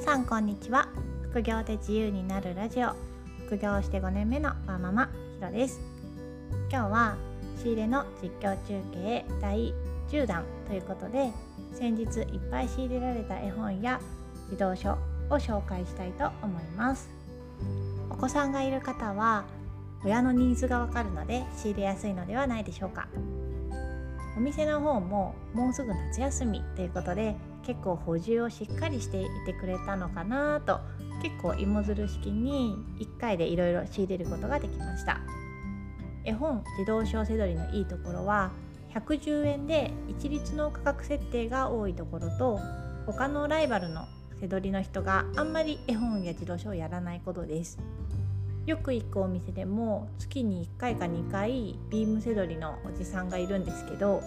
[0.00, 0.88] 皆さんこんにちは。
[1.30, 2.94] 副業で自由になるラジオ。
[3.44, 5.78] 副業して5年目のワーママひろです。
[6.72, 7.16] 今日は
[7.58, 9.74] 仕入れの実況中継第
[10.08, 11.30] 10弾ということで
[11.74, 14.00] 先日いっぱい仕入れられた絵本や
[14.48, 14.96] 児童書を
[15.34, 17.10] 紹介したいと思います。
[18.08, 19.44] お子さんがいる方は
[20.02, 23.06] 親のニーズがわかるので仕入れやすいのではないでしょうか。
[24.34, 27.36] お店の方ももうすぐ夏休みということで
[27.70, 30.80] 結構補充をしっかりしていてくれたのかなと
[31.22, 35.20] 結構芋づる式に1回でいろいろ仕入れることができました。
[36.24, 38.50] 絵本自動小セドリのいいところは
[38.92, 42.58] 110円で一律の価格設定が多いところと
[43.06, 44.08] 他のライバルの
[44.40, 47.78] 背取りの人があんまり絵本や自動書をやらないことです。
[48.66, 54.20] よく行くお店でも月に1回か2回ビームセドリのおじさんがいるんですけど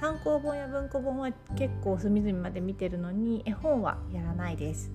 [0.00, 4.90] 単行本や文庫本は結構隅々まで見てるのに絵本はやらないです。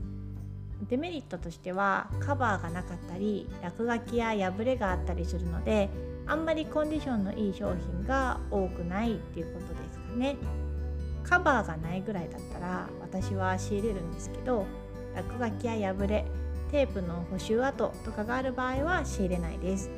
[0.90, 5.90] デメリットとしてはカバーがなかったり落書きや破れがあったりするので
[6.26, 10.38] あんまりコンディションのいい商品が多くないっていうことですかね。
[11.24, 14.66] カバーがないぐらいだったら私は仕入れるんですけど
[15.16, 16.26] 落書きや破れ
[16.72, 19.90] テープの補修跡とかがある場合は仕入れないです。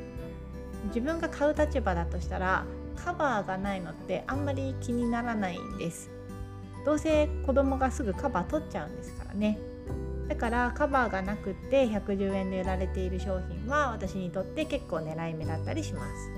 [0.88, 2.66] 自分が買う立場だとしたら
[2.96, 6.10] カバーがないのってあんまり気にならないんです。
[6.84, 9.58] どうせ子供がすぐカバー取っちゃうんですからね。
[10.28, 16.30] だからカバーがなくて110円で売られている商品は私にとって結構狙い目だったりします。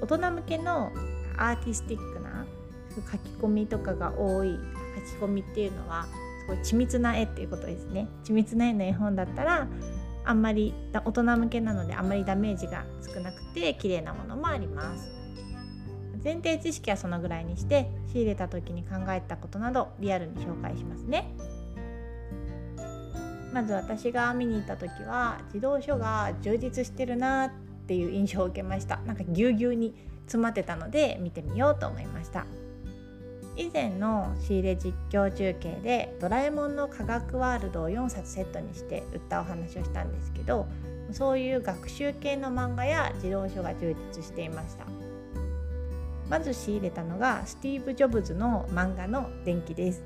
[0.00, 0.92] 大人向けの
[1.36, 2.46] アーティスティックな
[2.94, 4.58] 書き込みとかが多い
[5.10, 8.08] 書き込みっていうのはすごい緻密な絵っていうことですね。
[8.24, 9.68] 緻密な絵の絵本だったら
[10.24, 15.17] あんまり大人向けなのであんまりダメージが少なくて綺麗なものもあります。
[16.28, 21.32] 前提知識はそのぐらいにして仕入れた時に考えたことなどリアルに紹介しますね。
[23.54, 27.50] まず私が見に行った時は児童書が充実してるなっ
[27.86, 28.98] ていう印象を受けました。
[29.06, 29.94] なんかぎゅうぎゅうに
[30.26, 32.44] 詰まってたので見てみようと思いました。
[33.56, 40.66] 以前の仕入れ実況中継で「ドラえもんの科学ワールド」を4冊セットにして売ったお話をしたんですけど
[41.10, 44.97] そういう学習系の漫画や児童書が充実していました。
[46.28, 50.02] まず仕入れたのがスティーブ・ジョブズの漫画の電気です。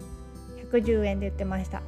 [0.72, 1.83] 110円で売ってました。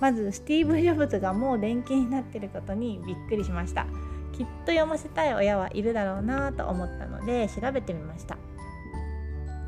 [0.00, 3.86] まずスティーブ・ジョブズがもう電気になってることにびっくりしました。
[4.32, 8.36] きっと読ませたい親はいるだろうなと思ったので調べてみました。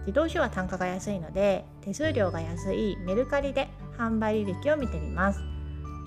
[0.00, 3.68] 自動車は単価が安いので手数料が安いメルカリで
[3.98, 5.40] 販売履歴を見てみます。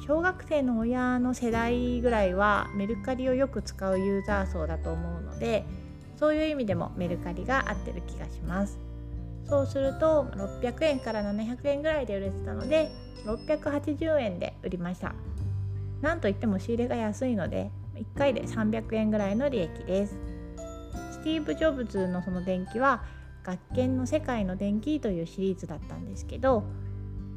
[0.06, 5.66] 小学生の親の世代ぐらいはメルカリをよく使うユーザー層だと思うので
[6.19, 8.78] そういう意味でもメルカリが合ってる気がします。
[9.47, 12.91] そうすると600円から700円ぐらいで売れてたので
[13.25, 15.16] 680円で売りました。
[16.02, 20.18] なんといっても仕入れが安いので1回で300円ぐらいの利益です。
[21.12, 23.01] スティーブ・ジョブズのその電気は
[23.44, 26.63] 学研の世界の電気というシリーズだったんですけど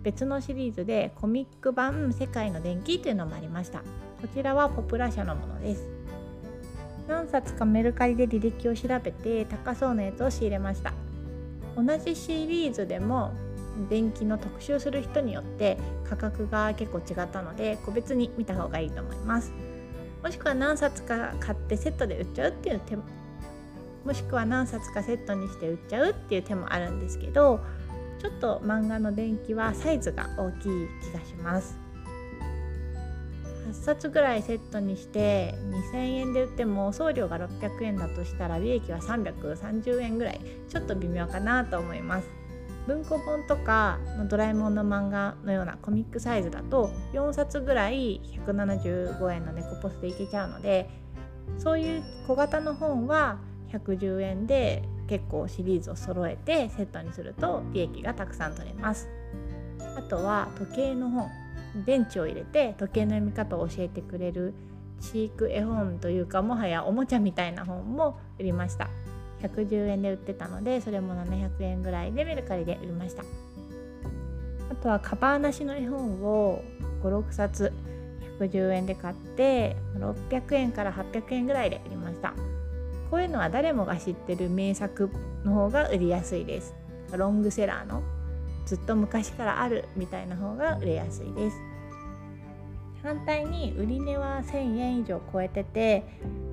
[0.03, 3.78] 別のシリーズでコミック版世界の電気というのもありました。
[4.20, 6.02] こちらはポプラ社のものです。
[7.09, 10.93] 何冊かメルカリで履歴を調べて高そうなやつを仕入れました。
[11.77, 13.33] 同じシリーズでも
[13.89, 19.53] 電気の特集する人によって価格が結構違ったので個別に見た方がいいと思います。
[20.23, 23.03] もしくは何冊か買ってセットで売っちゃうっていう手も
[24.05, 27.61] もしくは何冊かセットにして売っちゃうっていう手もあるんですけど
[28.21, 31.77] ちょっと漫画の電気はサイズが大きい気がします。
[33.72, 35.55] 8冊ぐらいセットにして
[35.93, 40.41] 2000円で売っても送料が600円だとしたら利益は330円ぐらい。
[40.69, 42.28] ちょっと微妙かなと思います。
[42.87, 50.91] 文庫本とかドラえもんの漫画のようなコミックサイズだと4冊ぐらい175円の猫ポスでいけちゃうので
[51.59, 53.38] そういう小型の本は
[53.72, 59.08] 110円で結構シリーズを揃えてセットにすると利益がたくさん取れます。
[59.97, 61.42] あとは時計の本。
[61.75, 64.55] 電池を入れて時計の読み方を教えてくれる
[65.01, 68.89] 飼育絵本というかもはやおもちゃみたいな本も売りました。
[69.43, 73.25] 110円で売ってたのでそれも700円ぐらいでメルカリで売りました。
[74.71, 76.63] あとはカバーなしの絵本を
[77.03, 77.73] 56冊
[78.39, 82.35] 110円で買って600円から800円ぐらいで売りました。
[83.11, 85.11] こういうのは誰もが知ってる名作
[85.45, 86.75] の方が売りやすいです。
[87.17, 88.03] ロングセラーの
[88.67, 91.56] ずっと昔からあるみたいな方が売れやすいです。
[93.03, 96.05] 反対に売値は1000円以上超えてて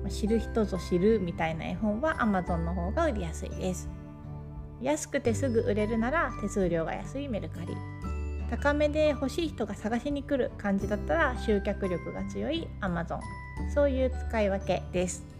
[0.08, 3.88] 知る人ぞ知るみたいな絵本は Amazon の方が売りやすいです。
[4.80, 7.76] 安くてすぐ売れるなら手数料が安いメルカリ。
[8.50, 13.20] 高めで欲しい人が探しに来る感じだったら集客力が強い Amazon
[13.72, 15.39] そういう使い分けです。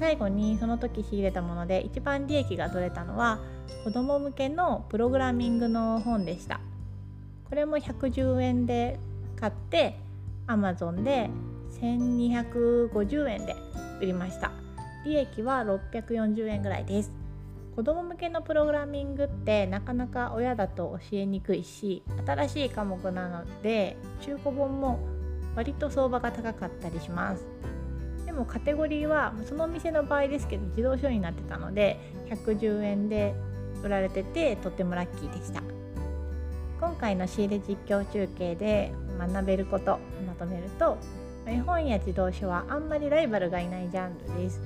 [0.00, 3.40] 最後にその時仕入れたもので一番利益が取れたのは
[3.84, 6.60] 子ども向けのプログラミングの本でした。
[7.48, 8.98] これも110円で
[9.36, 9.98] 買って
[10.46, 11.30] Amazon で
[11.80, 13.56] 1250円で
[14.00, 14.52] 売りました。
[15.04, 15.62] 利益は
[15.92, 17.12] 640円ぐらいです。
[17.74, 24.98] 子ども向けのプログラミングってなかなか親だと教えにくいし新しい科目なので中古本も
[25.56, 27.46] 割と相場が高かったりします。
[28.26, 31.98] でもカテゴリーはそのお店の場合ですけど自動書になってたので
[32.30, 33.34] 110円で
[33.82, 35.62] 売られててとてもラッキーでした。
[36.80, 40.98] 今回の仕入れ実況中継で学べることまとめると
[41.46, 44.60] 絵本や自動書はあんまりライバルがいないジャンルです。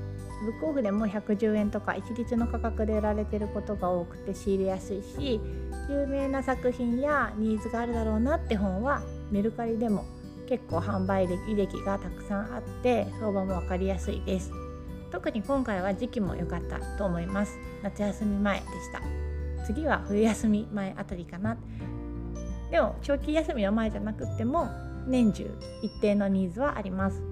[0.44, 5.41] ブックオフでも110円とか一律の価格で売られてることが多くて仕入れやすいし
[5.88, 9.00] 有名な作品やニーズがあるだろうなって本は
[9.31, 10.05] メルカリでも
[10.46, 14.50] 結構販売履歴がたくさんあって相場も分かりやすいです。
[15.10, 17.58] 特に今回は時期も良かったと思います。
[17.82, 19.02] 夏休み前でした。
[19.66, 21.56] 次は冬休み前あたりかな。
[22.70, 24.69] でも長期休みの前じゃなくっても
[25.06, 25.50] 年中
[25.82, 27.22] 一定のニーズはあります。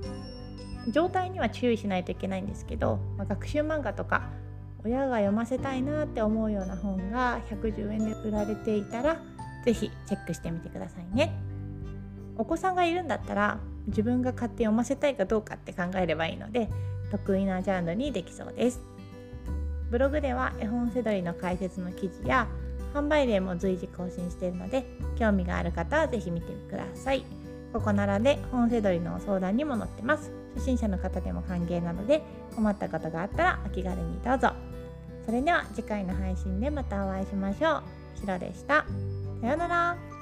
[0.90, 4.30] 状態には注意しないといけないんですけど、まあ、学習漫画とか
[4.84, 9.20] 親が読ませたいなって思うような本が110円で売られていたら
[9.64, 11.53] 是非チェックしてみてくださいね。
[12.36, 16.68] お子さんがいるんだったら自分が買って読ませたいかどうかって考えればいいので
[17.10, 18.80] 得意なジャンルにできそうです
[19.90, 22.48] ブログでは絵本セドリの解説の記事や
[22.94, 24.84] 販売例も随時更新しているので
[25.18, 27.24] 興味がある方は是非見てください
[27.72, 32.22] ここならで本セドリの相談にも載ってます初心者の方でも歓迎なので
[32.54, 34.52] 困ったことがあったらお気軽にどうぞ
[35.26, 38.20] それでは次回の配信でまたお会いしましょう。
[38.20, 38.84] しろでした。
[39.40, 40.13] さようなら。